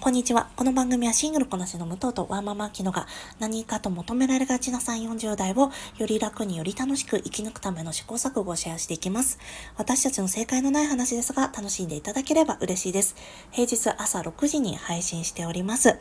[0.00, 0.48] こんにちは。
[0.54, 3.08] この番組はシングルこなしの武藤とワーママキノが
[3.40, 9.40] 何かと求められがちな3、40代をより楽により楽しく生き抜くための試行錯誤をシェアしていきます。
[9.76, 13.16] 私たちの正解のない話ですが楽しんでいただければ嬉しいです。
[13.50, 15.98] 平日朝6時に配信しております。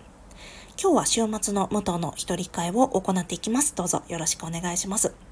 [0.79, 3.75] 今日は週末の武藤の一人会を行っていきます。
[3.75, 5.26] どうぞよろしくお願いします。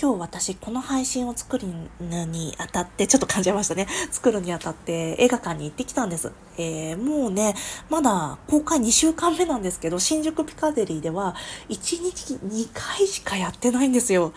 [0.00, 1.66] 今日私この配信を作る
[1.98, 3.88] にあたって、ちょっと感じましたね。
[4.12, 6.30] 作るにあたって映画館に行ってきたんです。
[6.56, 7.56] えー、もうね、
[7.90, 11.34] まだ公開2週間目なんですけど、新宿ピカデリーでは
[11.68, 14.32] 1日2回しかやってないんですよ。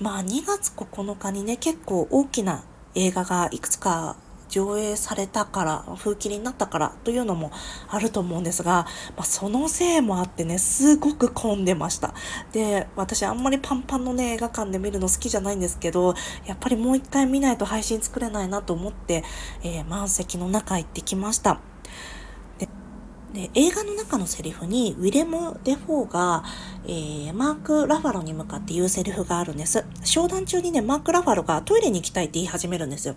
[0.00, 4.16] まあ2月9日にね、結構大きな映画がいくつか
[4.56, 7.52] 上映されたから、風切りになったからというのも
[7.88, 12.14] あると思うんですが、まあ、そのせいもあってね、すごく混んでました。
[12.52, 16.14] で、私あんまりパンパンのね、映画館で見るの好きじゃないんですけど、
[16.46, 19.24] やっぱりもう一回見ないと配信作れないなと思って、
[19.62, 21.60] えー、満席の中行ってきました。
[23.36, 26.42] で映画の中のセリフにウィレム・デフォーが、
[26.86, 29.84] えー、マーク・ラファロに向かって言うセリフがあるんです。
[30.04, 33.14] 商談中にね、マーク・ラファロがトイレに行きたいって言い始めるんですよ。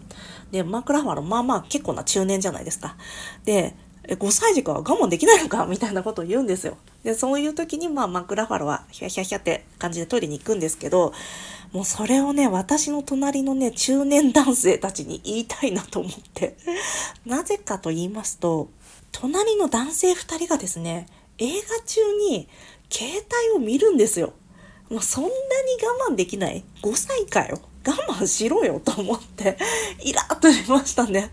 [0.52, 2.98] で、マーク・ラファロ、まあまあ結構な中年じゃないですか。
[3.46, 3.76] で、
[4.08, 5.66] 5歳児かは我慢できないのか？
[5.72, 6.76] みたいなことを言うんですよ。
[7.04, 11.14] で、そういう時に、まあ、マーク・ラファロはヒャヒャヒャって感じでトイレに行くんですけど、
[11.72, 16.58] もうそれをね、私の隣のね、中年男性たちに言いたいなと思って。
[17.26, 18.70] なぜかと言いますと、
[19.12, 21.08] 隣の男性2人がですね、
[21.38, 22.48] 映画中に
[22.90, 23.12] 携
[23.54, 24.34] 帯を見るんですよ。
[24.90, 25.34] もうそんなに
[26.10, 27.60] 我慢できない ?5 歳かよ。
[27.86, 29.58] 我慢しろよと思って、
[30.04, 31.32] イラッとしましたね。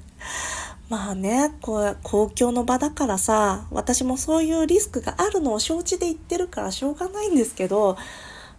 [0.89, 7.97] まあね、こう、公共の場だからさ、私もそういうリスクがあるのを承知で言ってるからしょうがないんですけど、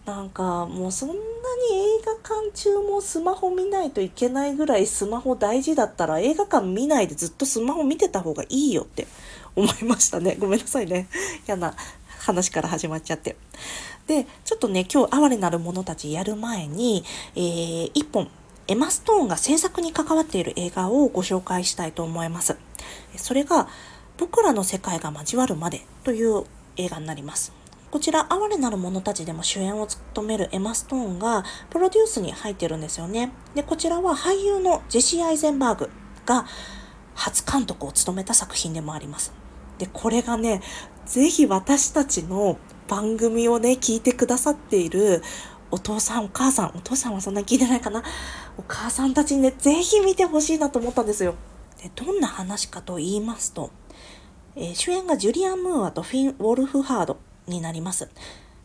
[0.05, 1.15] なんかもうそんな
[1.57, 9.07] に映画館中もスマホ見ないといけないぐらいスマホ大事だったら映画館見ないでずっとスマホ見てた方がいいよって
[9.55, 10.37] 思いましたね。
[10.39, 11.07] ごめんなさいね。
[11.47, 11.75] 嫌な
[12.19, 13.35] 話から始まっちゃって。
[14.05, 17.03] で、ちょっとね、今日哀れなる者たちやる前に、
[17.35, 18.29] えー、一本、
[18.67, 22.57] エマストーンが制作に関わっている映画をご紹介したいと思います。
[23.15, 23.67] それが、
[24.17, 26.43] 僕らの世界が交わるまでという
[26.75, 27.56] 映画になります。
[27.89, 33.31] こちら、哀れなる者たちでも主演を務めるエマ・ストーンがプロデュースに入ってるんですよね。
[33.55, 35.89] で、こちらは俳優のジェシー・アイゼンバーグ
[36.25, 36.45] が
[37.15, 39.33] 初監督を務めた作品でもあります。
[39.77, 40.61] で、これがね、
[41.05, 45.23] ぜひ私たちの番組をね、聞いてくださっている
[45.71, 48.03] お父さん、お母さん、お父さんはそんなに聞いてないかな？
[48.57, 51.35] お母さんたちにね、ぜひ見てほしいなと思ったんですよ。
[51.81, 53.71] で、どんな話かと言いますと、
[54.55, 58.09] えー、主演がジュリアン・ムーアとフィン・ウォルフハードになります。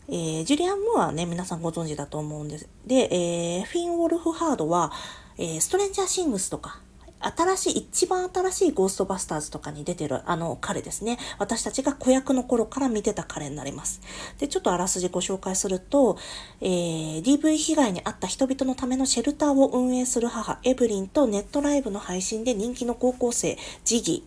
[0.09, 2.69] えー、ジュリアン・ムーアね、皆さんご存知だと思うんです。
[2.87, 4.93] で、えー、フィン・ウォルフ・ハードは、
[5.39, 6.81] えー、ストレンジャー・シングスとか、
[7.23, 11.19] 新しい、一番新しいゴーストバスターズとかに出てるあの彼ですね。
[11.39, 14.01] 私たちが子役の頃から見てた彼になります。
[14.39, 16.19] で、ちょっとあらすじご紹介すると、
[16.61, 24.25] えー、DV 被害に遭った人々のためのシェルターを運営する母、エブリンとネットライブの配信で人気の高校生、ジギ。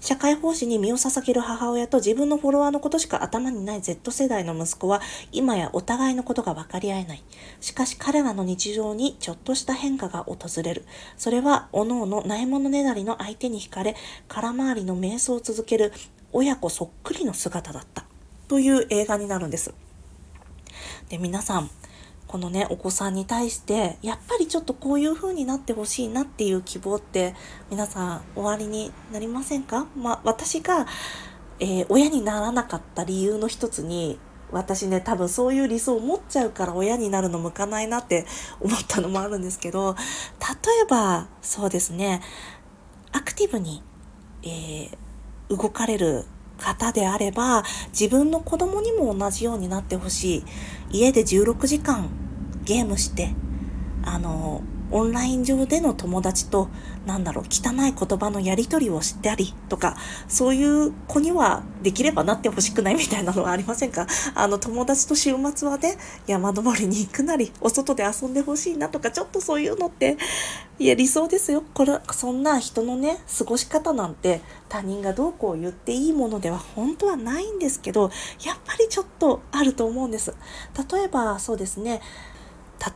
[0.00, 5.00] 社会奉仕に身を捧げる母親と自分のフォロワーのことしか頭にない Z 世代の息子は
[5.32, 7.22] 今やお互いのことが分かり合えない。
[7.60, 10.84] しかし彼らの日常にちょっとした変化が訪れる。
[11.16, 13.96] それは各々ないものねだりの相手に惹かれ
[14.28, 15.92] 空回りの瞑想を続ける
[16.32, 18.04] 親子そっくりの姿だった。
[18.48, 19.74] という映画になるんです。
[21.08, 21.70] で、皆さん、
[22.28, 27.34] このね、お子さんに対して、やっぱりちょっとこういう風になってほしいなっていう希望って
[27.70, 29.86] 皆さん終わりになりませんか？
[29.96, 30.86] まあ、私が、
[31.58, 34.18] えー、親にならなかった理由の一つに、
[34.52, 38.26] 私ね、多分そういう理想を持っちゃうから親になるの向かないなって
[38.60, 42.20] 思ったのもあるんですけど、例えば、そうですね、
[43.12, 43.82] アクティブに、
[44.42, 44.90] えー、
[45.48, 46.26] 動かれる
[46.58, 47.62] 方であれば、
[47.98, 50.44] 自分の子供にも同じようになってほしい。
[50.90, 52.10] 家で16時間
[52.64, 53.34] ゲームして、
[54.04, 56.68] あの、オンライン上での友達と、
[57.06, 59.96] なんだろう、汚い言葉のやり取りをしたりとか、
[60.28, 64.06] そういう子にはできればなってほしくないみたいなのはありませんか？
[64.34, 65.96] あの、友達と週末はね、
[66.26, 70.16] 山登りに行くなり、お外で遊んでほしいなとか、ちょっとそういうのって、
[70.78, 71.64] いや、理想ですよ。
[71.74, 78.10] これ、そんな人のね、過ごし方なんて、他人がどうこう言っていいものでは本当はないんですけど、
[78.44, 80.34] やっぱりちょっとあると思うんです。
[80.92, 82.00] 例えば、そうですね、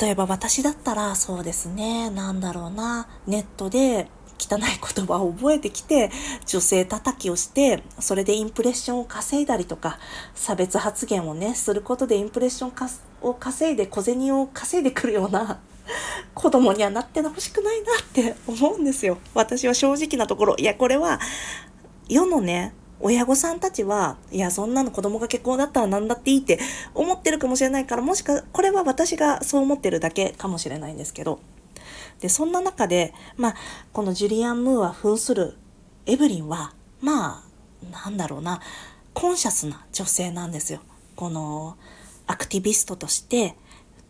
[0.00, 4.08] 例えば私だったらそうですね、なんだろうな、ネットで
[4.38, 4.60] 汚い
[4.94, 6.10] 言葉を覚えてきて、
[6.46, 9.98] 女性叩きをして、それでインプレッションを稼いだりとか、
[10.34, 15.60] 差別発言をね、することでインプレッションを稼いで小銭を稼いでくるような
[16.34, 19.18] 子供にはなってほしくないなって思うんですよ。
[19.34, 20.56] 私は正直なところ。
[20.58, 21.20] いや、これは
[22.08, 26.60] 世のね、親御さんたちは、いや、そんなの子供が結婚だったら何だっていいって
[26.94, 31.40] 思ってるかもしれないから、もしか、これは私がそう思ってるだけかもしれないんですけど、
[32.20, 33.54] で、そんな中で、まあ、
[33.92, 35.56] このジュリアン・ムーア扮する
[36.06, 38.60] エブリンは、まあ、なんだろうな、
[39.12, 40.80] コンシャスな女性なんですよ。
[41.16, 41.76] この、
[42.28, 43.56] アクティビストとして、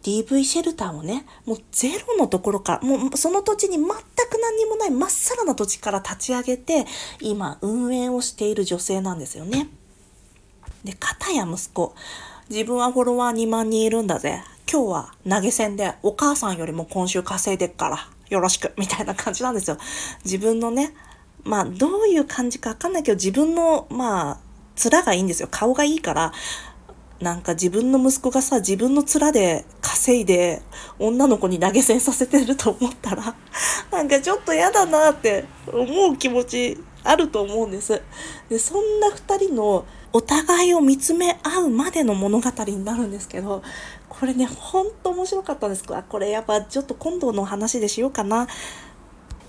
[0.03, 3.89] DV シェルターをね、もうゼロのところから、もうその土地に全く
[4.41, 6.87] 何にもないまっさらな土地から立ち上げて、
[7.21, 9.69] 今運営をしている女性なんですよね。
[10.85, 11.95] で、片や息子、
[12.51, 14.43] 自分はフォロワー2万人いるんだぜ。
[14.71, 19.77] 今日は投げ銭でお母さんよりも今週稼いでっから、よろしく、みたいな感じなんですよ。
[20.25, 20.95] 自分のね、
[21.45, 24.39] まあどういう感じかわかんないけど、自分の、まあ、
[24.75, 25.49] 面がいいんですよ。
[25.51, 26.33] 顔がいいから、
[27.23, 30.61] なんか自分の息子がさ、自分の面で稼いで
[30.99, 33.37] 女の子に投げ銭させてると思ったら、
[33.93, 38.03] なんかちょっと嫌だなって思う気持ちあると思うんです。
[38.49, 43.63] で、そんな二人のお互いを見つめ合うまでの物語になるんですけど、
[44.09, 45.85] これね、ほんと面白かったんです。
[45.95, 48.49] あ、これやっぱちょっと今度の話でしようかな。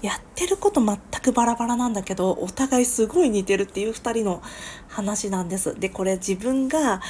[0.04, 4.42] やってること全くバラバラなんだけど、お互いすごい似てるっていう二人の
[4.90, 5.80] 話なんです。
[5.80, 7.02] で、これ自分が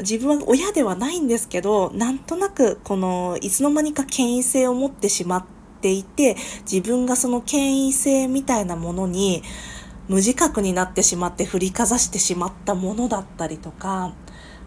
[0.00, 5.44] 自分は親ではないんですけど、なんとなくこのいつの間にか権威性を持ってしまっ
[5.80, 6.36] ていて、
[6.70, 9.42] 自分がその権威性みたいなものに
[10.08, 14.12] 無自覚になってしまって振りかざしてしまったものだったりとか、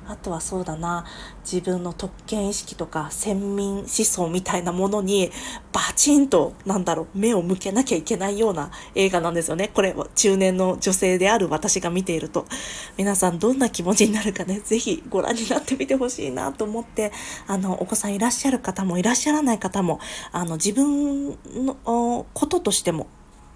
[0.08, 1.06] あとはそうだな、
[1.50, 5.32] 自分の特権意識とか先民思想みたいなものに
[5.74, 9.70] バチンと、なんだろう、目を向けなきゃいけないような映画なんですよね。
[9.74, 12.46] これ、中年の女性である私が見ていると。
[12.98, 17.12] 皆さんどんな気持ちになるかね、ぜひご覧になってみてほしいなと思って、
[17.48, 20.00] あの、お子さんいらっしゃる方もいらっしゃらない方も、
[20.32, 23.08] あの、自分のこととしても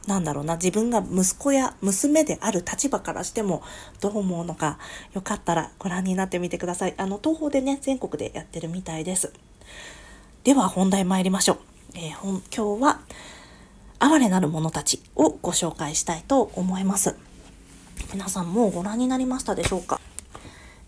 [0.08, 3.62] なんだろうな、自分が息子や娘である立場からしても
[4.00, 4.80] どう思うのか、
[5.14, 6.96] よかったらご覧になってみてください。
[6.98, 9.32] あの、東宝でね、全国でやってるみたいです。
[10.44, 11.58] では本題参りましょう。
[11.94, 13.02] えー、今日は、
[14.00, 17.16] 哀れなる者たちをご紹介したいと思います。
[18.12, 20.02] 皆さんもご覧になりましたでしょうか、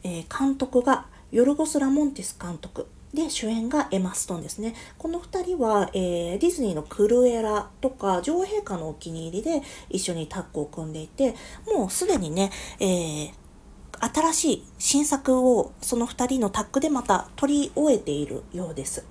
[0.03, 2.87] えー、監督がヨルゴス・ラモンティス監督。
[3.13, 4.73] で、主演がエマ・ストンですね。
[4.97, 11.35] この2人は、えー、ディズニーのクルエラとか、女王陛下のお気に入りで一緒にタッグを組んでいて、
[11.67, 13.33] もうすでにね、えー、
[14.13, 19.05] 新しい新作をその2人のタッグでまた取り終えているようです。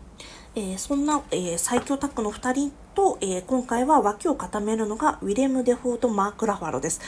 [0.54, 7.00] えー、そんな、えー、最強タッグの2人と、えー、今回は脇を固めるのがウィレム・デフォート・マーク・ラファロです。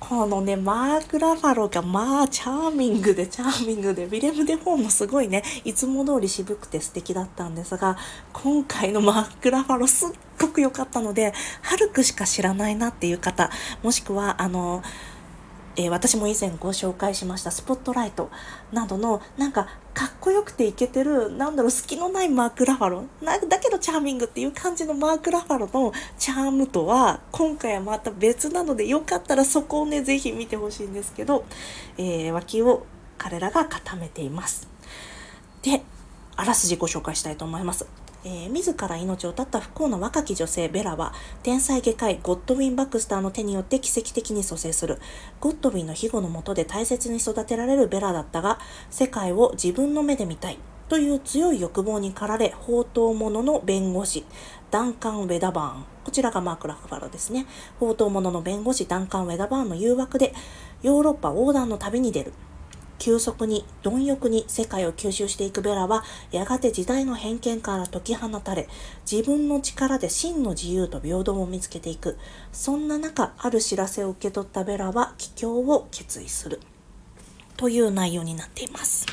[0.00, 7.96] このね、マーク・ラファローがまあ、チャーミングで、チャーミングで、ウィレム・デフォーもすごいね、いつも通り渋くて素敵だったんですが、
[8.32, 10.08] 今回のマーク・ラファローすっ
[10.38, 11.32] ごく良かったので、
[11.62, 13.50] ハルクしか知らないなっていう方、
[13.82, 14.82] もしくは、あの、
[15.76, 18.30] えー、私も以前ご紹介しましたスポットライト
[18.72, 31.44] などのなんかかっこよくてイケてるなんだろう隙のないマーク・ラファロなだけどチャーミングっていう感じのマーク・ラファロのチャームとは今回はまた別なのでよかったらそこをねぜひ見てほしいんですけど、
[31.96, 32.84] えー、脇を
[33.16, 34.68] 彼らが固めています。
[35.62, 35.82] で
[36.36, 37.86] あらすじご紹介したいと思います。
[38.26, 41.12] えー、自ら命を絶った不幸な若き女性ベラは、
[41.42, 44.98] 天才外科医ゴッドウィン・バクスターの手によって奇跡的に蘇生する。
[45.40, 48.58] ゴッドウィンの庇護のもとで大切に育てられるベラだったが、
[48.90, 50.58] 世界を自分の目で見たい。
[50.88, 54.24] という強い欲望に駆られ、宝刀者の弁護士、
[54.70, 55.84] ダンカン・ウェダバーン。
[56.04, 57.46] こちらがマーク・ラファロですね。
[57.74, 60.34] 宝刀者の弁護士、ダンカン・ウェダバーンの誘惑で、
[60.82, 62.32] ヨーロッパ横断の旅に出る。
[63.04, 68.66] 急速に貪欲に世界を吸収していくベラはやがて時代の偏見から解き放たれ
[69.10, 72.16] 自分の力で真の自由と平等を見つけていく
[72.50, 76.60] そんな中ある知らせを受け取ったベラは帰郷を決意する
[77.58, 79.04] という内容になっています。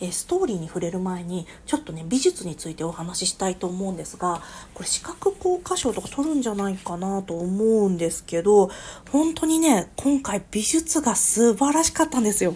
[0.00, 4.40] えストーリーに触れる前にちょっとね美術についてお話ししたいと思うんですが
[4.72, 8.70] これ視覚効果賞とか取るんじゃないかなと思うんですけど
[9.10, 12.54] 本当にね今回美術が素晴らしかったんですよ。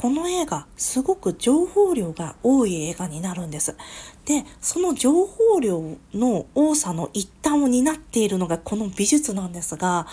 [0.00, 3.76] この映画、すごく情報量が多い映画になるんです。
[4.24, 10.06] で、その情報量の多さの一端を担っているのがこの美術なんですが、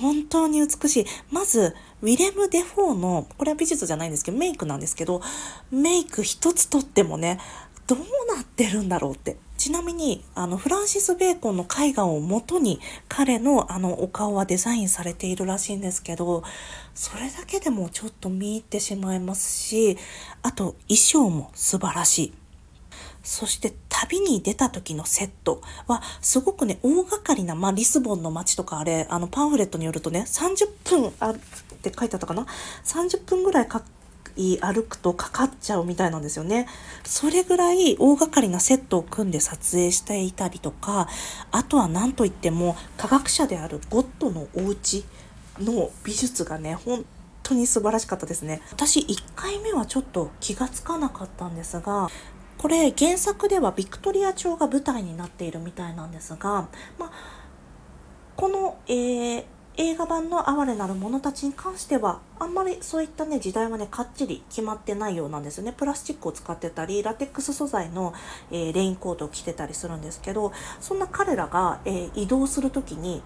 [0.00, 1.06] 本当に美しい。
[1.32, 5.20] まず、ウィレム・デフォーの、これは美術じゃないんですけど、メイクなんですけど、
[5.72, 7.40] メイク一つとってもね、
[7.88, 9.38] どうなってるんだろうって。
[9.58, 16.42] ちなみに、あの、フランシス・ベーコンの絵画をもとに、彼のあの、お顔はデザインされているらしいんですけど、
[16.94, 19.96] それだけでもちょっと見入ってしまいますし、
[20.42, 22.32] あと、衣装も素晴らしい。
[23.22, 31.34] そして旅に出た時のセットはすごくね、大掛かりな、まあリスボンの街とかあれ、あのパンフレットによるとね、30分あっ
[31.82, 32.46] て書いてあったかな
[32.84, 33.82] ?30 分ぐらいか
[34.34, 36.66] 歩くとかかっちゃうみたいなんですよね。
[37.04, 41.08] それぐらい大掛かりなセットを組んで撮影していたりとか、
[41.50, 45.04] あとは何といっても科学者であるゴッドのお家
[45.58, 47.04] の美術がね、本
[47.42, 48.62] 当に素晴らしかったですね。
[48.72, 52.08] 私1回目はちょっと気がつかなかったんですが、
[52.58, 56.68] これ原作ではビクトリア朝が舞台になっているみたいなんですが、
[56.98, 57.12] まあ、
[58.36, 59.44] この、えー
[59.78, 68.12] 映画版の哀れなる者たちに関してはあんまりそういったね時代はねかっちり決まってないようなんですよねプラスチックを使ってたりラテックス素材の、
[68.50, 73.22] えー、レインコートを着てたりするんですけどそんな彼らが、えー、移動する時に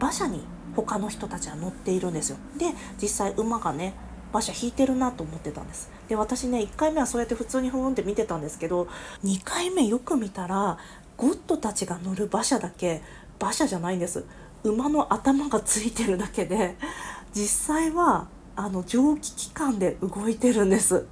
[0.00, 0.40] 馬車に
[0.74, 2.38] 他の人たちは乗っているんですよ。
[2.56, 2.66] で
[3.00, 3.94] 実際馬がね
[4.32, 5.90] 馬車引いてるなと思ってたんです。
[6.08, 8.88] で私ね1回目はそうやって普通にふーんって見てたんですけど
[9.24, 10.78] 2回目よく見たら
[11.16, 13.02] ゴッドたちが乗る馬車だけ
[13.38, 14.24] 馬車じゃないんです。
[14.62, 16.76] 馬の頭がついてるだけで
[17.32, 21.06] 実際はあの蒸気機関で動いてるんです。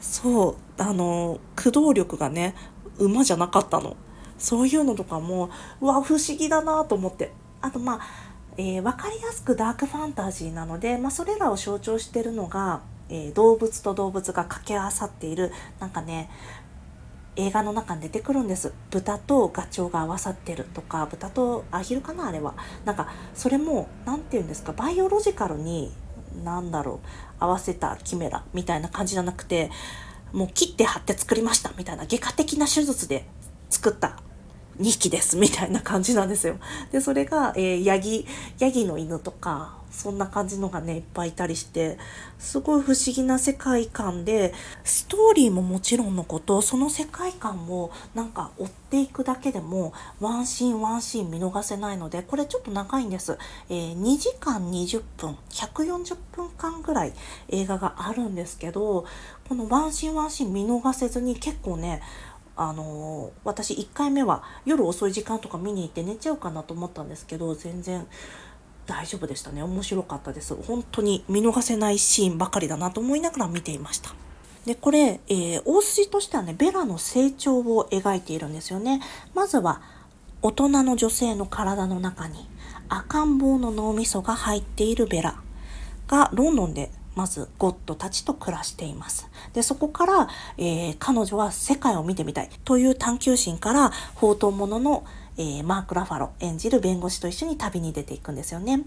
[0.00, 2.54] そうあの駆動力がね
[2.98, 3.96] 馬じゃなかったの。
[4.38, 5.50] そういうのとかも
[5.82, 7.32] うわ不思議だなと思って。
[7.62, 8.00] あとまあ、
[8.56, 16.30] えー、分かりやすくダークファンタジーなので、まあ、それらを象徴してるのが、えー、動物と動物が掛け合わさっているなんかね
[17.36, 18.72] 映画の中に出てくるんです。
[18.90, 22.54] 豚とガチョウが合わさってるとか豚とアヒルかなあれは。
[22.84, 25.92] なんかそれも何て言うんですかバイオロジカルに
[26.44, 27.06] 何だろう
[27.38, 29.70] 合わせたキメラみたいな感じじゃなくて
[30.32, 33.24] もう切って貼って作りましたみたいな外科的な手術で
[33.68, 34.18] 作った
[34.80, 36.56] 2匹ですみたいな感じなんですよ。
[36.90, 38.26] でそれが、えー、ヤギ
[38.58, 41.98] ヤギの犬とかそんな感じのがねいっぱいいたりして
[42.38, 53.36] すごい不思議な世界観でストーリーももちろんのことその世界観をなんか追っていくだけでもワンシーンワンシーン見逃せないのでこれちょっと長いんです、
[53.68, 57.12] えー、2時間20分140分間ぐらい
[57.48, 59.04] 映画があるんですけど
[59.48, 62.00] このワンシーンワンシーン見逃せずに結構ね
[62.56, 68.06] あの、私1回目は夜遅い時間とか見に行って寝ちゃうかなと思ったんですけど全然
[68.86, 69.62] 大丈夫でしたね。
[69.62, 70.54] 面白かったです。
[70.54, 74.14] 本当に見逃せないシーンばかりだなと思いながら見ていました。
[74.66, 79.00] でこれ、えー、大筋としてはねベラの成長を描いているんですよね。
[79.34, 79.80] まずは
[80.42, 82.48] 大人の女性の体の中に
[82.88, 85.40] 赤ん坊の脳みそが入っているベラ
[86.08, 86.90] がロンドンで
[87.20, 89.28] まずゴッドたちと暮らしています。
[89.52, 95.04] で、そこから、えー、彼女は世界を見てみたいという探求心から宝刀者の
[95.36, 98.82] えー、マーク・ラファロ演じる弁護士と一緒に旅に出ていくんですよね。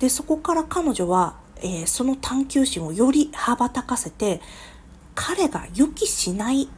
[0.00, 4.40] でそこから彼女は、えー、その探求心をより羽ばたかせて
[5.14, 6.68] 彼が予期しない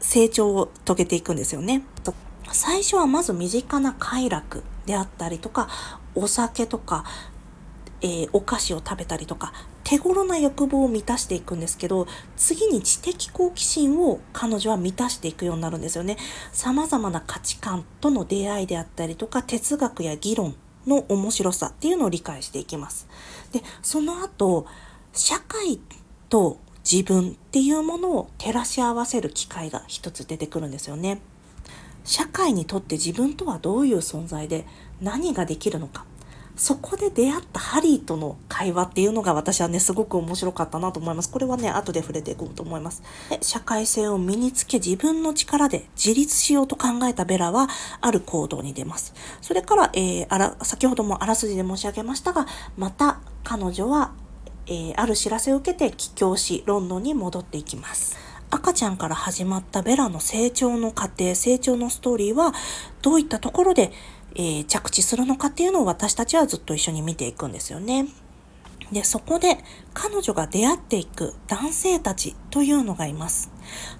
[0.00, 1.82] 成長を遂げていくんですよね。
[2.04, 2.14] と
[2.52, 5.68] 最初はまず身近な快楽であったりとか
[6.14, 7.04] お酒とか
[8.02, 9.52] えー、お菓子を食べたりとか
[9.84, 16.16] 手頃な欲望を満たしていくんですけど次に知的好奇心を彼女は満たしていくようになるんですよね。
[16.52, 20.54] 様々な価値観との出会いであったりとか哲学や議論
[20.86, 23.08] の面白さっていうのを理解していきます。
[23.52, 24.66] でその後
[25.12, 25.80] 社会
[26.28, 26.58] と
[26.90, 31.20] 自分っていうものを照らし合わせる機会が一つ出てくるんですよね。
[32.04, 34.66] 社会にとって自分とはどういう存在で
[35.00, 36.06] 何ができるのか
[36.60, 41.30] そこで出会ったハリーとの会話っていうのが私はね、すごく面白かったなと思います。
[41.30, 43.02] これはね、後で触れていこうと思います。
[43.40, 47.68] 社会性を身につけ自分の力で自立しようと考えたベラは、
[48.02, 49.14] ある行動に出ます。
[49.40, 54.12] それから、えー、あら、先ほどもあらすじで申し上げましたが、また彼女は、
[54.66, 58.18] えー、ある知らせを受けて帰郷し、ロンドンに戻っていきます。
[58.50, 62.52] 赤ちゃんから始まったベラの成長の過程、成長のストーリーは、
[63.00, 63.92] どういったところで
[64.34, 68.06] えー、着地するのかっていうのを私たちはずっと一緒に見ていくんですよね。
[68.92, 69.58] で、そこで
[69.94, 73.50] 彼女が出会っていく男性たちというのがいます。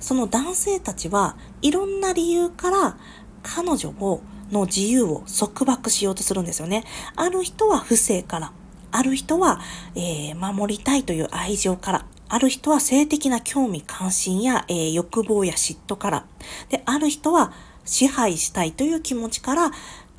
[0.01, 2.97] その男性たちはいろんな理由から
[3.43, 4.21] 彼女を
[4.51, 6.85] の自由を束縛しようとするんですよね。
[7.17, 8.53] ある人は不正から、
[8.91, 9.61] ある人は、
[9.95, 16.27] えー、守りたいという愛情から、ある人は性的な興味関心や、えー、欲望や嫉妬から、
[16.69, 17.53] で、ある人は
[17.85, 19.71] 支配したいという気持ちから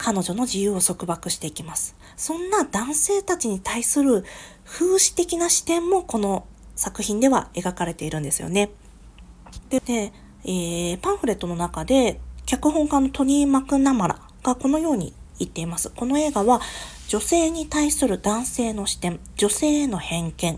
[0.01, 1.96] 彼女の自由を束縛していきます。
[2.17, 4.25] そんな男性たちに対する
[4.65, 8.72] 風刺的な視点もこの作品では描かれているんですよね。
[9.70, 10.12] で、で
[10.43, 15.91] えー、パンフレットの中で脚本家のトニー・マクナマラがこのように言っています。
[15.91, 16.62] この映画は
[17.08, 20.58] 女性に対する男性の視点、女性への偏見、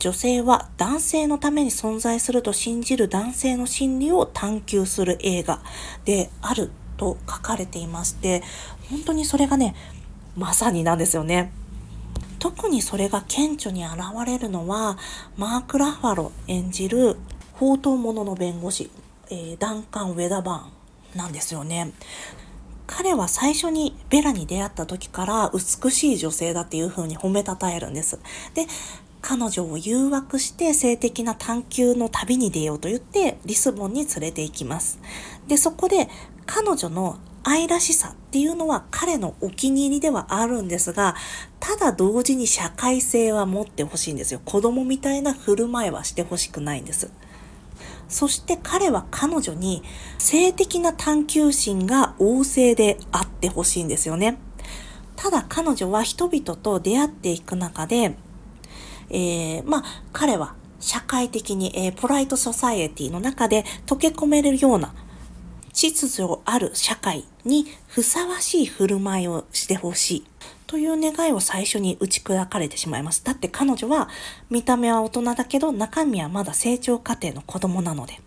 [0.00, 5.62] 女性は男性のために存在すると信じる男性の心理を探求する映画
[6.04, 8.44] であると書かれていまして、
[8.88, 9.74] 本当にそれがね、
[10.36, 11.52] まさになんですよね。
[12.38, 14.96] 特にそれが顕著に現れるのは、
[15.36, 17.16] マーク・ラファロ演じる
[17.54, 18.88] 宝刀者の弁護士、
[19.30, 21.92] えー、ダンカン・ウェダバーンなんですよね。
[22.86, 28.20] 彼は最初にベラに出会った時から美しい女性だっていう風に褒めたたえるんです。
[28.54, 28.66] で、
[29.22, 34.98] 彼女を誘惑して性的な探求の旅に出ようと言ってリスボンに連れて行きます。
[35.46, 36.08] で、そこで
[36.46, 41.16] 彼女の愛らしさっていうのは彼のお気に入りではあるんですが、
[41.60, 44.40] ただ同時に社会性は持ってほしいんですよ。
[44.44, 47.10] 子供みたいな振る舞いはしてほしくないんです。
[48.08, 49.82] そして彼は彼女に
[50.18, 54.38] 性的な探求心が旺盛であってほしいんですよね。
[55.16, 58.16] ただ彼女は人々と出会っていく中で、
[59.10, 64.94] えー、まあ彼は社会的に、えー、ポライトソサエティの中で溶け込めるような
[65.72, 70.24] 秩序ある社会にふさわしい振る舞いをしてほしい
[70.66, 73.24] という願いを最初に打ち砕かれてしまいます。
[73.24, 74.08] だって彼女は
[74.48, 78.20] 見た目は大人だけど中身はまだ成長過程の子供なので。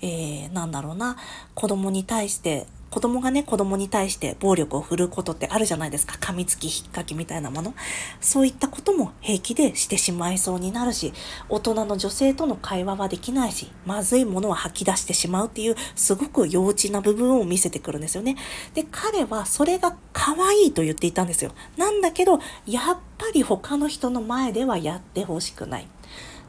[0.00, 1.16] えー、なんだろうな、
[1.54, 6.16] 子供に対して子供がね、子供に対して暴力を振るうことってあるじゃないですか。
[6.20, 7.74] 噛みつき、引っかきみたいなもの。
[8.20, 11.12] そういったことも平気でしてしまいそうになるし、
[11.48, 18.36] 大人の女性との会話はできないし、まずいものは吐き出してしまうっていう、すごく幼稚な部分を見せてくるんですよね。
[18.74, 21.52] で、彼はそれが可愛いと言っていたんですよ。
[21.76, 25.88] なんだけど、やっぱり他の人の前ではやってほしくない。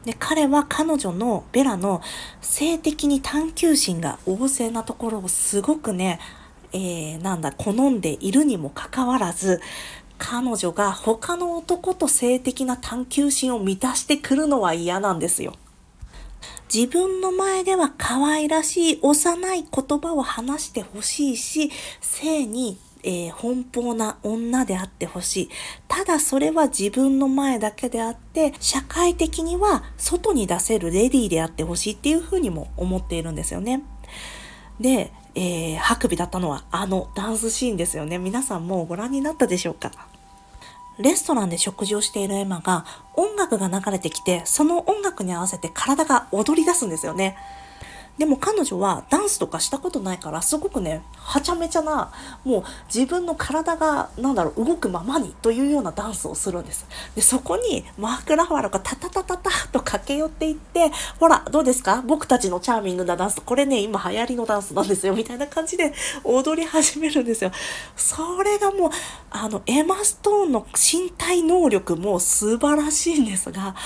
[0.08, 2.00] で、彼は彼女のベラの
[2.40, 6.18] 性的に探求心が旺盛なところをすごくね、
[6.72, 9.60] えー、なんだ、好んでいるにもかかわらず、
[10.16, 15.52] 彼女が他の男と性的な探求心を満たしてくるのは嫌なんですよ。
[16.72, 25.50] 自分の前では可愛らしい幼い言葉を話してほしいし、性にえー、奔放な女であってほしい。
[25.88, 33.82] ただそれは自分の前だけであって、社会的には外に出せるレディーであってほしいっていうふうにも思っているんですよね。
[34.80, 38.18] で、えー、ハクビだったのはあのダンスシーンですよね。
[38.18, 39.92] 皆さんもうご覧になったでしょうか？
[40.98, 42.84] レストランで食事をしているエマが
[43.14, 47.36] 音楽が流れてきて、その音楽に合わせて体が踊り出すんですよね。
[48.18, 52.12] でも彼女はダンスとかしたことないからすごくねはちゃめちゃな
[52.44, 56.86] もう自分の体がなんだろう動くままにというようなダンスをするんです。
[57.14, 62.02] でそこにマーク・ラファロがタタタタタと駆け寄っていってほらどうですか？
[62.06, 63.40] 僕たちのチャーミングなダンス。
[63.40, 65.14] これね今流行りのダンスなんですよ。
[65.14, 65.92] みたいな感じで
[66.24, 67.52] 踊り始めるんですよ。
[67.96, 68.90] それがもう
[69.30, 73.76] あのエマ・ストーンの身体能力も素晴らしいんですが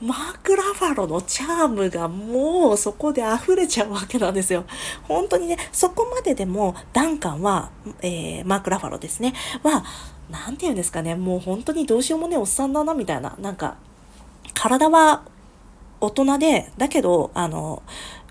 [0.00, 4.64] マーク・ラファロのチャームがもうそこで溢れちゃうわけなんですよ。
[5.02, 9.84] 本当にね、そこまででもダンカンは、えー、マーク・ラファロですね、は、
[10.30, 13.76] なんて言うんですかね、もう本当にどうしようもねおっさんだなみたいな、なんか、
[14.54, 15.22] 体は
[16.00, 17.82] 大人で、だけど、あの、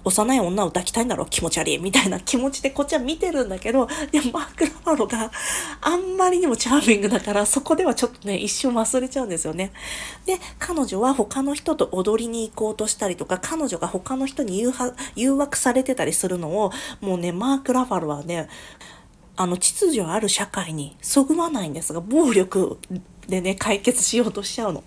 [0.04, 5.32] 幼い女を抱きたいんだろう気持ち悪いみたいな気持ちでこっちは見てるんだけど、でもマーク・ラファロが
[5.82, 9.72] あんまりにもチャーミングだからそこではちょっとね、一瞬忘れちゃうんですよね。
[10.26, 14.72] で、彼女は他の人と踊りに行こうとしたりとか、彼女が他の人に誘
[15.16, 18.48] 誘惑されてたりするのを、もうね、マーク・ラファロはね、
[19.36, 22.78] あの、秩序ある社会にそぐわないんですが、暴力
[23.28, 24.84] でね、解決しようとしちゃうの。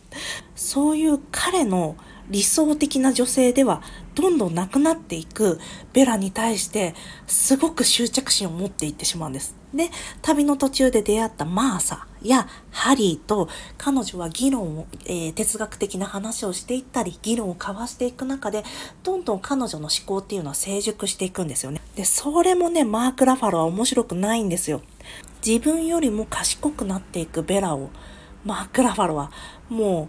[0.54, 1.96] そういう彼の
[2.28, 3.82] 理想的な女性では
[4.14, 5.58] どんどんなくなっていく
[5.92, 6.94] ベラに対して
[7.26, 9.56] すごく執着心を持っていってしまうんです。
[9.74, 13.48] で、旅の途中で出会ったマーサやハリーと
[13.78, 18.64] 彼女は議論を、えー、哲学的な話をしていったり、議論を交わしていく中で、
[19.02, 21.80] どんどん彼女の思考っていうのは成熟していくんですよね。
[21.96, 24.82] で、それもね、マーク・ラファロは面白くないんですよ。
[25.44, 27.90] 自分よりも賢くなっていくベラを、
[28.44, 29.30] マーク・ラファロは
[29.70, 30.08] も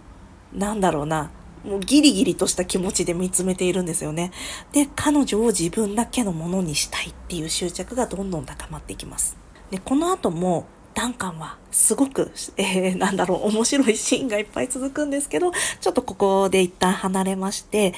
[0.54, 1.30] う、なんだろうな、
[1.64, 4.32] もうギリギリとした気持ちで見つめているんですよね。
[4.72, 9.36] で、彼女を自分だけのものにしたいっていう執着がどんどん高まっていきます。
[9.70, 17.94] で、この後もダンカンはすごく、えー、なんだろう、面白いシーンがいっぱい続くんですけど、ちょっとここで一旦離れまして、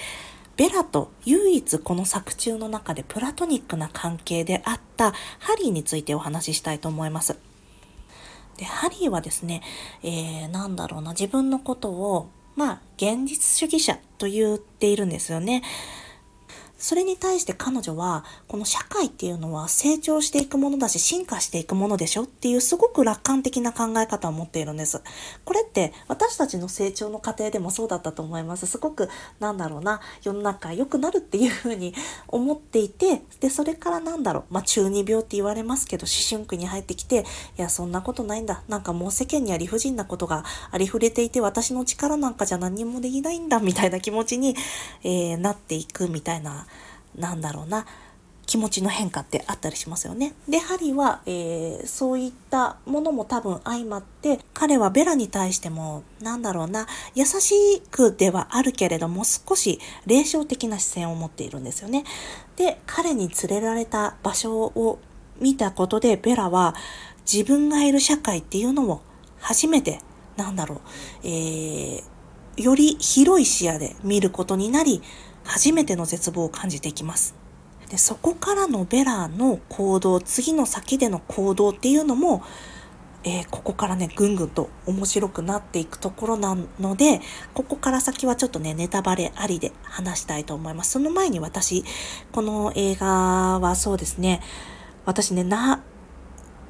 [0.56, 7.36] ベラと唯一この作中の中でプラトニックな関係であったハリーについてお話ししたいと思います。
[8.56, 9.62] で、ハリーはですね、
[10.02, 15.62] えー、なんだろうな、自分のことをまあ、現実主義者と言っているんですよね。
[16.78, 25.00] それに対して彼女は、この社会っていうのは成長していくものだし、進化していくものでしょっていうすごく楽観的な考え方を持っているんです。
[25.44, 28.66] これって私たちの成長の過程でもそうだったと思います。
[28.66, 29.08] すごく、
[29.40, 31.94] なんだろうな、世の中良くなるっていうふうに
[32.28, 37.24] 思っていて、で、それからなんだろう、まあ中二病って言われますけど、思春期に入ってきて、
[37.58, 38.62] いや、そんなことないんだ。
[38.68, 44.54] なんかもう世間には理不尽なことがありふれていて、私の力なんかじゃ何もできないんだ、みたいな気持ちに、
[45.02, 46.65] えー、なっていくみたいな
[47.16, 47.86] なんだろうな
[48.46, 50.32] 気持ちの変化ってあったりしますよね。
[50.48, 62.04] で、ハリーは、えー、そういったものも多分相まって、彼はベラに対しても、なんだろうな、優しくではあるけれども、少し霊障的な視線を持っているんですよね。
[62.54, 65.00] で、彼に連れられた場所を
[65.40, 66.76] 見たことで、ベラは
[67.30, 69.02] 自分がいる社会っていうのを
[69.40, 70.00] 初めて、
[70.36, 70.80] なんだろう、
[71.24, 72.02] えー、
[72.62, 75.02] より広い視野で見ることになり、
[75.46, 77.34] 初めての絶望を感じていきます。
[77.88, 82.42] でそこからのベラの行動、次の先での行動っていうのも、
[83.22, 87.20] えー、ここからね、ぐんぐんと面白くなっていくところなので、
[87.54, 90.92] ここから先はちょっとね、ネタバレありで話したいと思います。
[90.92, 91.84] その前に私、
[92.32, 94.42] この映画はそうですね、
[95.04, 95.82] 私ね、な、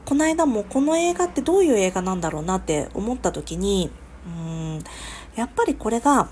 [0.06, 3.90] この間もこの映画ってどういう映画なんだろうなって思った時に、
[4.26, 4.84] うん、
[5.34, 6.28] やっぱりこれが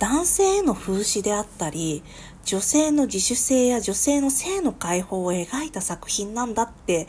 [0.00, 2.02] 男性への風刺であったり、
[2.44, 7.06] 女性の自主性や女性の性の解放を描いた作品なんだって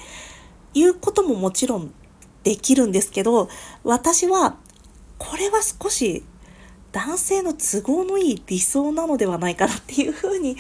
[0.74, 1.94] いうことももちろん
[2.44, 3.50] できるんですけど、
[3.86, 4.58] 私は
[5.18, 6.24] これは少し
[6.92, 10.58] 男性の都合のいい理想なのではないかなっていうふうに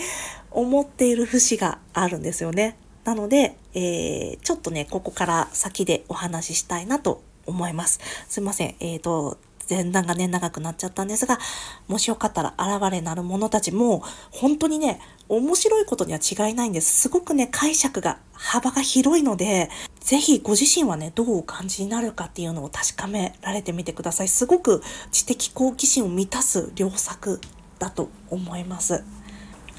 [0.52, 2.78] 思っている節があるんですよね。
[3.04, 8.00] なので、えー、ちょっとね、ここから先でお話ししたいなと思います。
[8.30, 8.76] すいません。
[8.80, 9.38] えっ、ー、と、
[9.69, 11.39] 前段がね、長くなっちゃったんですが、
[11.88, 17.02] もしよかったら現れなる者たちも、本当にね、面白いことには違いないんです。
[17.02, 19.69] すごくね、解釈が、幅が広いので、
[20.00, 24.28] ぜひご自身はね、どうお感じになるかっていうのを確かめられてみてください。
[24.28, 27.39] すごく知的好奇心を満たす良作
[27.80, 29.04] だと思います。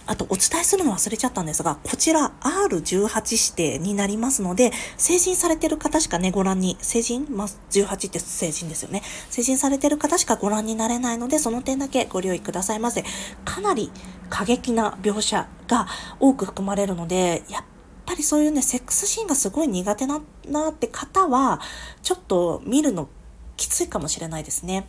[0.07, 7.27] あとお伝えするの忘れちゃったんですが、こちら R18 指定になりますので、成人されてる方しかね、ご覧に、成人？
[7.31, 9.03] まあ、18って成人ですよね。
[9.31, 13.05] 成人されてる方しかご覧になれないので、その点だけご留意くださいませ。
[13.45, 13.91] かなり
[14.29, 15.87] 過激な描写が
[16.19, 17.65] 多く含まれるので、やっ
[18.05, 21.61] ぱりそういうね、セックスシーンがすごい苦手な、なって方は、
[22.03, 23.09] ちょっと見るの
[23.57, 24.89] きついかもしれないですね。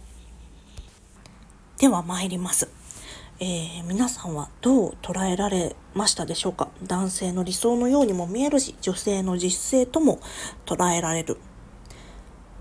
[1.77, 2.69] では参ります。
[3.45, 6.69] えー、皆さんはどう捉えられましたでしょうか？
[6.81, 10.21] 男性の理想のようにも見えるし、女性の実性とも
[10.65, 11.35] 捉えられる。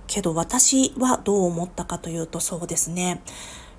[0.08, 3.22] けど私はどう思ったかというとそうですね。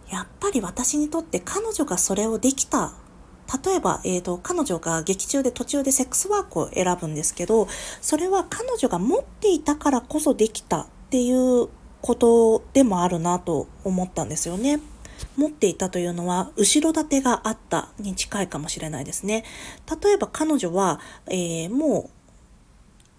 [0.09, 2.93] やっぱり私にとって彼女がそれをできた
[3.65, 7.67] 例えば、えーと、彼女が劇中で途中でセックスワークを選ぶんですけど
[7.99, 11.67] それは彼女が持っていたからこそできたっていう
[12.01, 14.79] ことでもあるなと思ったんですよね。
[15.37, 19.43] 持っていたというのは後ろ盾があったに近いかもしれないですね。
[20.03, 22.09] 例えば彼女は、えー、もう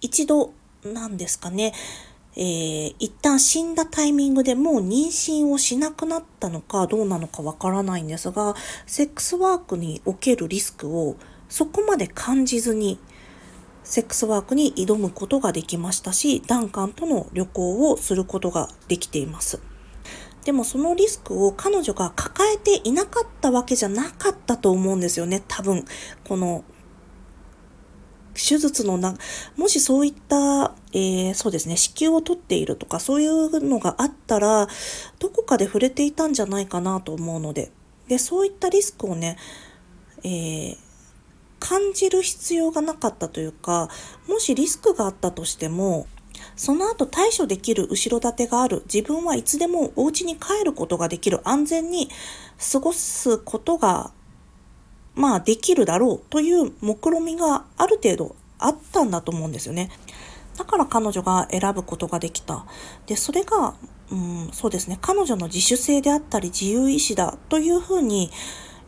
[0.01, 1.73] 一度なんですかね、
[2.35, 11.15] えー、一旦死んだタイミングでもう妊娠をしなくなったのかどうなのかわからないんですが、セックスワークにおけるリスクを
[11.49, 12.99] そこまで感じずに、
[13.83, 19.59] セックスワークに挑むことができましたし、ダンカンとの旅行をすることができています。
[20.45, 25.43] でもそのリスクを彼女が抱えていなかったわけじゃなかったと思うんですよね。
[25.47, 25.85] 多分、
[26.23, 26.63] この
[28.35, 29.17] 手術のな、
[29.57, 34.67] もしそういった、えー、そうですね、子宮を取っているとか、そういうのがあったら、
[35.17, 37.71] どこかで触れていたんじゃないかなと思うので、
[38.07, 39.37] で、そういったリスクをね、
[40.23, 40.77] えー、
[41.59, 43.89] 感じる必要がなかったというか、
[44.27, 46.05] もしリスクがあったとしても、
[46.55, 48.83] その後対処できる後ろ盾がある。
[48.91, 51.41] 自分はいつでもお家に帰ることができる。
[51.43, 52.09] 安全に
[52.71, 54.11] 過ごすことが、
[55.15, 59.89] まあできるだろうという目論みがある程度あったんだと思うんですよね。
[60.57, 62.65] だから彼女が選ぶことができた。
[63.05, 63.75] で、それが、
[64.11, 64.97] うん、そうですね。
[65.01, 68.31] 彼女の自主性であったり自由意志だというふうに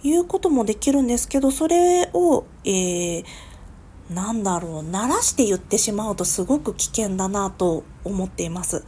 [0.03, 3.25] 言うこともできるんですけど、それを、えー、
[4.09, 8.85] なんだろう、鳴らして言ってしまうとすごく危険だなと思っています。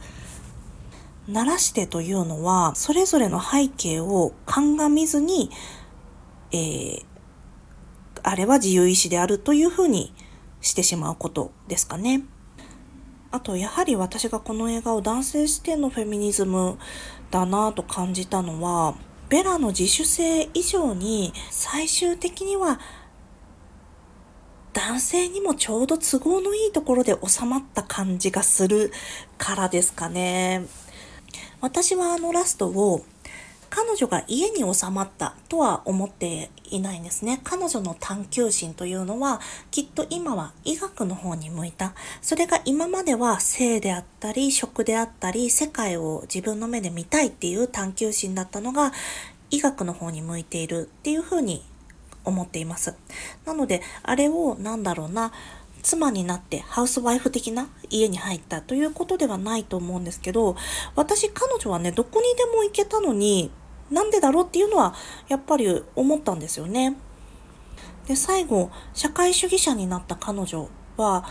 [1.28, 5.50] 鳴らしてというのは、それぞれの背景を鑑みずに、
[6.52, 7.04] えー、
[8.22, 10.12] あれは自由意志であるというふうに
[10.60, 12.22] してしまうことですかね。
[13.30, 16.78] あと、やはり私がこの映画を男性視点のフェミニズム
[17.30, 18.94] だなと感じたのは、
[19.28, 22.80] ベラの自主性以上に最終的には
[24.72, 28.92] 男性にもちょうど都合のいいところで収まった感じがする
[29.38, 30.66] からですかね。
[31.60, 33.04] 私はあのラストを
[33.70, 37.40] 彼女が家に収まったとは思っていないんですね。
[37.44, 41.94] 彼女の探求心というのはきっと今は医学の方に向いた。
[42.20, 48.92] それが今までは性であったり食であったり世界を自分の目で見たいっていう探求心だったのが
[49.50, 51.64] 医学の方に向いているっていうふうに
[52.24, 52.94] 思っています。
[53.44, 55.32] なのであれをなんだろうな
[55.82, 60.56] 妻になってハウスワイフ的な家に入ったということではないと思うんですけど、
[60.94, 63.50] 私彼女はね、どこにでも行けたのに、
[63.90, 64.94] なんでだろうっていうのは
[65.28, 66.96] やっぱり思ったんですよね。
[68.06, 71.24] で、最後、社会主義者になった彼女は、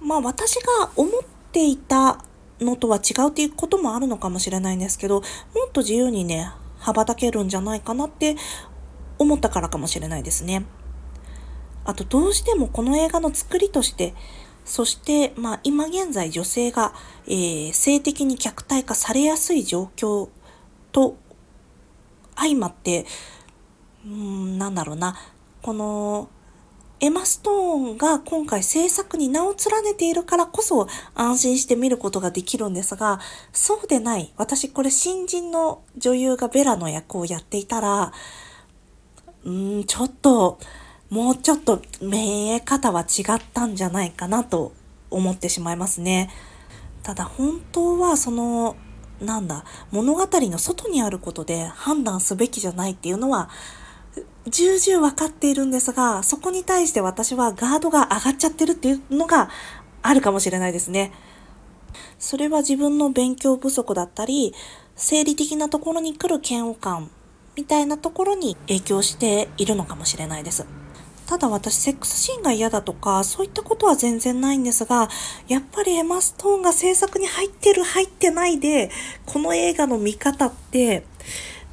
[0.00, 2.18] まあ私が思っていた
[2.60, 5.24] のとは違うっていうこともあるのかもしれないんですけど、も
[5.68, 8.36] っと自由にね、羽ばたけるんじゃないかなって
[9.18, 10.64] 思ったからかもしれないですね。
[11.84, 14.14] あとどうしてもこの映画の作りとして、
[14.64, 16.94] そして、まあ今現在女性が、
[17.26, 20.30] えー、性的に虐待化されやすい状況
[20.92, 21.16] と
[22.36, 23.04] 相まって、
[24.06, 25.16] うん、なんだろうな、
[25.62, 26.28] この、
[27.00, 27.54] エマ・ストー
[27.94, 33.20] ンが今回制作に名を連ねているからこそ安心して見ることができるんですが、
[33.52, 34.32] そうでない。
[34.38, 38.12] 私これ新人の女優がベラの役をやっていたら、
[39.44, 40.58] うん、ちょっと、
[41.10, 44.72] もうちょっと見え方は違ったんじゃないかなと
[45.10, 46.30] 思ってしまいますね。
[47.02, 48.76] ただ本当はその
[49.20, 53.48] なんだ、物語の外にあることで判断すべきじゃないっていうのは、
[54.46, 59.48] 重々分かっているんですが、そこに対して私はガードが上がっちゃってるっていうのが
[60.02, 61.12] あるかもしれないですね。
[62.18, 64.52] それは自分の勉強不足だったり、
[64.96, 67.10] 生理的なところに来る嫌悪感
[67.56, 70.66] みたいなところに影響しているのかもしれないです。
[71.26, 75.08] ただ私、セックスシーンが嫌だとか、そういったことは全然ないんですが、
[75.48, 78.90] やっぱりエマ・ストーンが制作に入ってる、入ってないで、
[79.24, 81.06] この映画の見方って、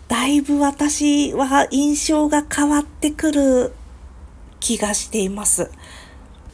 [0.08, 3.74] だいぶ私は印象が変わってくる
[4.60, 5.70] 気がしています。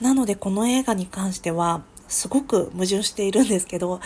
[0.02, 4.00] なのでこの映画に関しては、すごく矛盾しているんですけど、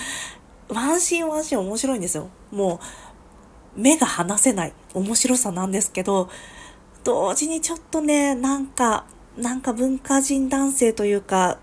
[0.67, 2.29] ワンシーンワンシーン面白いんですよ。
[2.51, 3.10] もう、
[3.75, 6.29] 目が離せない面白さなんですけど、
[7.03, 9.05] 同時にちょっとね、なんか、
[9.37, 11.59] なんか文化人男性というか、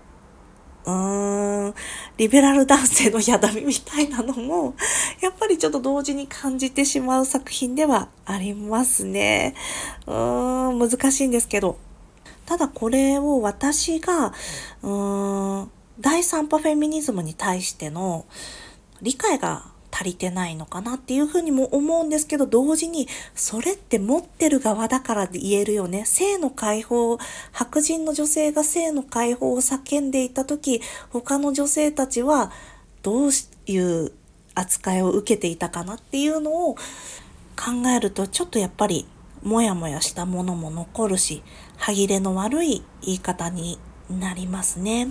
[0.85, 1.73] うーん、
[2.17, 4.73] リベラル男性のやだみみたいなのも、
[5.21, 9.55] やっぱりちょっと同時に感じてしまう作品ではありますね。
[10.07, 11.77] うーん、難しいんですけど。
[12.45, 14.33] ただこれを私が、
[14.81, 18.25] うーん、第3波フェミニズムに対しての
[19.01, 19.65] 理解が
[19.99, 26.05] 足りてないのかなっていうふうにも思うんですけど、同時に、それって持ってる側だから言えるよね。
[26.05, 27.17] 性の解放、
[27.51, 32.53] 白人の女性が性の解放を叫んでいた時、他の女性たちは
[33.01, 33.31] どう
[33.65, 34.13] いう
[34.55, 39.05] 扱いを受けていたかなっていうのを考えると、ちょっとやっぱり、
[39.43, 41.43] もやもやしたものも残るし、
[41.75, 45.09] 歯切れの悪い言い方になりますね。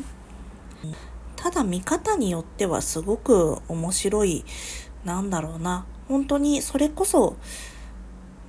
[1.40, 4.44] ただ見方によってはすごく面白い、
[5.04, 5.86] なんだろうな。
[6.08, 7.36] 本当にそれこそ、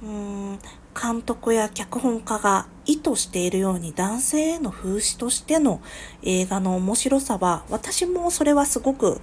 [0.02, 0.60] うーん、
[1.00, 5.82] 監督や脚本家が意図しているように男性への風刺としての
[6.24, 9.22] 映画の面白さは、私もそれはすごく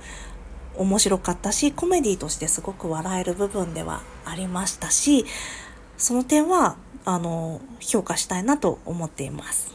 [0.77, 5.25] 面白かったし、コメディとしてすごく笑える部分ではありましたし、
[5.99, 9.75] その点は、あの、評価したいなと思っています。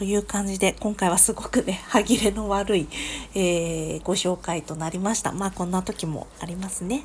[0.00, 2.88] という感じで、今回はすごくね、 歯切れの悪い、
[3.34, 5.30] えー、ご紹介となりました。
[5.30, 7.04] まあ、こんな時もありますね。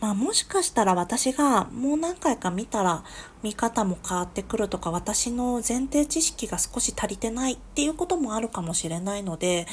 [0.00, 3.04] まあ、もしかしたら私がもう何回か見たら
[3.44, 9.66] 見方も変わってくるとか私の前提知識が少し足りてないっていうこともあるかもしれないので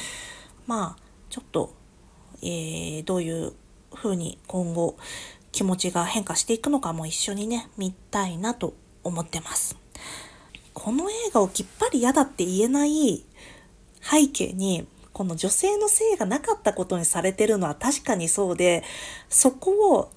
[0.68, 1.74] まあちょっと、
[2.44, 3.54] えー、どういう
[3.94, 4.96] ふうに今後
[5.52, 9.81] 気持ちが変化していくのかも一緒にね見たいなと思ってます。
[10.74, 13.26] この映画をきっぱり嫌だって言えない
[14.02, 18.84] 背景に、この女性の性がなかったことにされてるのは確かにそうで、
[19.30, 20.12] そこを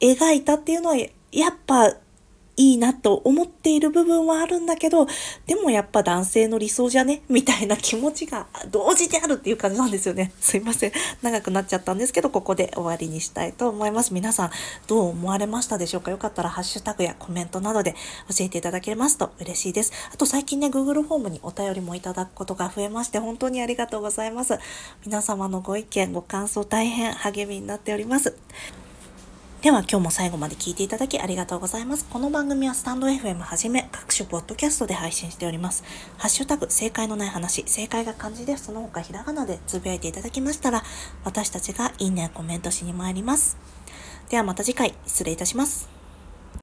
[0.00, 1.08] 描いたっていうのはや
[1.50, 1.94] っぱ
[2.58, 5.06] いいなと思っている部分はあるんだけど、
[5.46, 7.22] でもやっぱ男性の理想じゃね？
[7.28, 10.32] みたいな気持ちが同時であるっていう感じなんですよね。
[10.40, 10.92] すいません。
[11.22, 14.12] 長くなっちゃったんですけど、ここで終わりにしたいと思います。
[14.12, 14.50] 皆さん、
[14.88, 16.10] どう思われましたでしょうか？
[16.10, 17.94] よかったらハッシュタグやコメントなどで
[18.28, 19.92] 教えていただけますと嬉しいです。
[20.12, 24.58] あと最近ね、Google フォームにお便りもいただくことが増えまして、本当にありがとうございます。
[25.06, 28.36] 皆様のご意見、ご感想大変励みになっております。
[29.62, 32.06] では今日も最後まで聞いていただきありがとうございます。
[32.08, 35.82] この番組はスタンド FM はじめ各種ポッドキャストで配信しております。
[36.16, 40.84] ハッシュタグ正解のない話、正解が漢字でその他ひらがなでつぶやいていただきましたら
[41.24, 43.56] 私たちがいいねやコメントしに参ります。
[44.30, 45.97] ではまた次回失礼いたします。